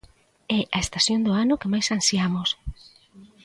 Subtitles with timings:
[0.57, 2.49] É a estación do ano que máis ansiamos.